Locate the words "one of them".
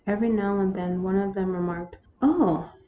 1.03-1.51